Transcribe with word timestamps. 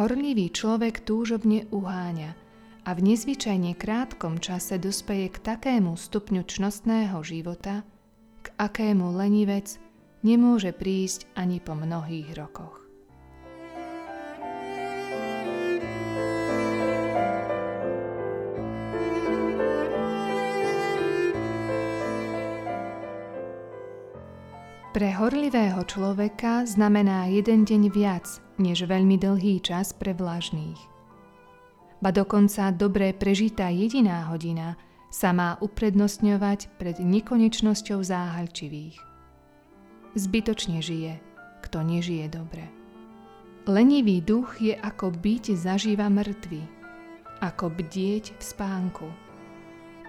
Horlivý 0.00 0.48
človek 0.48 1.04
túžobne 1.04 1.68
uháňa 1.68 2.32
a 2.88 2.90
v 2.96 3.00
nezvyčajne 3.04 3.76
krátkom 3.76 4.40
čase 4.40 4.80
dospeje 4.80 5.28
k 5.28 5.36
takému 5.44 5.92
stupňu 5.92 6.40
čnostného 6.48 7.20
života, 7.20 7.84
k 8.40 8.48
akému 8.56 9.12
lenivec 9.12 9.76
nemôže 10.24 10.72
prísť 10.72 11.28
ani 11.36 11.60
po 11.60 11.76
mnohých 11.76 12.32
rokoch. 12.32 12.80
Pre 24.96 25.08
horlivého 25.12 25.84
človeka 25.84 26.64
znamená 26.64 27.28
jeden 27.28 27.68
deň 27.68 27.82
viac, 27.92 28.40
než 28.60 28.84
veľmi 28.84 29.16
dlhý 29.16 29.64
čas 29.64 29.96
pre 29.96 30.12
vlažných. 30.12 30.78
Ba 32.00 32.12
dokonca 32.12 32.68
dobre 32.72 33.16
prežitá 33.16 33.72
jediná 33.72 34.28
hodina 34.28 34.76
sa 35.10 35.34
má 35.34 35.56
uprednostňovať 35.58 36.76
pred 36.78 36.96
nekonečnosťou 37.00 38.04
záhalčivých. 38.04 38.96
Zbytočne 40.14 40.78
žije, 40.84 41.18
kto 41.66 41.82
nežije 41.82 42.28
dobre. 42.30 42.68
Lenivý 43.64 44.22
duch 44.22 44.60
je 44.60 44.76
ako 44.76 45.12
byť 45.12 45.44
zažíva 45.56 46.08
mŕtvy, 46.08 46.62
ako 47.40 47.72
bdieť 47.72 48.36
v 48.36 48.42
spánku. 48.42 49.08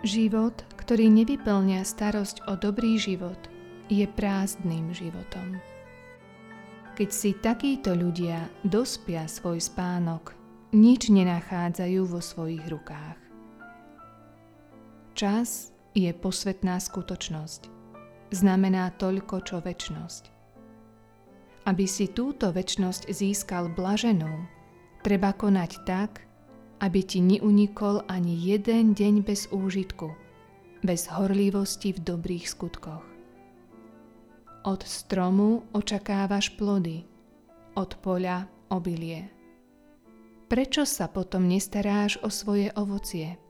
Život, 0.04 0.64
ktorý 0.78 1.08
nevyplňa 1.08 1.82
starosť 1.88 2.52
o 2.52 2.60
dobrý 2.60 3.00
život– 3.00 3.40
je 3.92 4.08
prázdnym 4.08 4.96
životom. 4.96 5.60
Keď 6.92 7.10
si 7.10 7.32
takíto 7.40 7.96
ľudia 7.96 8.52
dospia 8.68 9.24
svoj 9.24 9.64
spánok, 9.64 10.36
nič 10.76 11.08
nenachádzajú 11.08 12.02
vo 12.04 12.20
svojich 12.20 12.68
rukách. 12.68 13.16
Čas 15.16 15.72
je 15.96 16.12
posvetná 16.12 16.80
skutočnosť. 16.84 17.72
Znamená 18.36 18.92
toľko, 19.00 19.36
čo 19.44 19.64
väčnosť. 19.64 20.24
Aby 21.64 21.88
si 21.88 22.12
túto 22.12 22.52
väčnosť 22.52 23.08
získal 23.08 23.72
blaženú, 23.72 24.48
treba 25.00 25.32
konať 25.32 25.72
tak, 25.88 26.28
aby 26.84 27.00
ti 27.08 27.24
neunikol 27.24 28.04
ani 28.12 28.36
jeden 28.36 28.92
deň 28.92 29.24
bez 29.24 29.48
úžitku, 29.48 30.12
bez 30.84 31.08
horlivosti 31.08 31.96
v 31.96 32.04
dobrých 32.04 32.52
skutkoch. 32.52 33.11
Od 34.62 34.86
stromu 34.86 35.66
očakávaš 35.74 36.54
plody, 36.54 37.02
od 37.74 37.98
poľa 37.98 38.46
obilie. 38.70 39.26
Prečo 40.46 40.86
sa 40.86 41.10
potom 41.10 41.50
nestaráš 41.50 42.22
o 42.22 42.30
svoje 42.30 42.70
ovocie? 42.78 43.42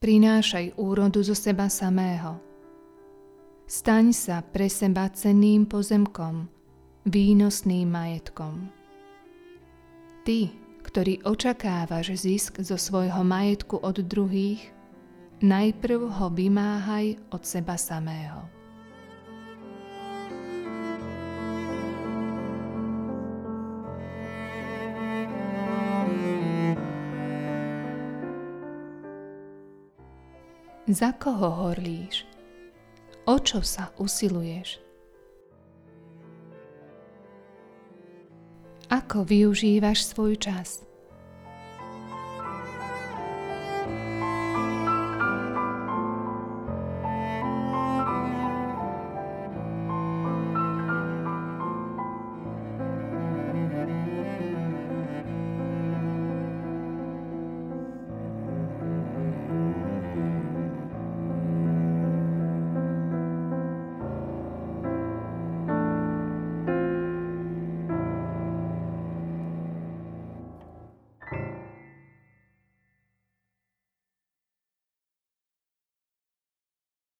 Prinášaj 0.00 0.80
úrodu 0.80 1.20
zo 1.20 1.36
seba 1.36 1.68
samého. 1.68 2.40
Staň 3.68 4.16
sa 4.16 4.40
pre 4.40 4.72
seba 4.72 5.12
cenným 5.12 5.68
pozemkom, 5.68 6.48
výnosným 7.04 7.84
majetkom. 7.84 8.72
Ty, 10.24 10.48
ktorý 10.88 11.20
očakávaš 11.28 12.16
zisk 12.16 12.64
zo 12.64 12.80
svojho 12.80 13.20
majetku 13.20 13.76
od 13.76 14.00
druhých, 14.08 14.72
najprv 15.44 16.16
ho 16.16 16.32
vymáhaj 16.32 17.20
od 17.28 17.44
seba 17.44 17.76
samého. 17.76 18.57
Za 30.88 31.12
koho 31.12 31.52
horlíš? 31.52 32.24
O 33.28 33.36
čo 33.36 33.60
sa 33.60 33.92
usiluješ? 34.00 34.80
Ako 38.88 39.20
využívaš 39.20 40.08
svoj 40.08 40.40
čas? 40.40 40.87